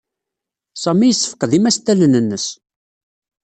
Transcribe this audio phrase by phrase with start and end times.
[0.81, 2.45] Sami yessefqed imastalen-nnes.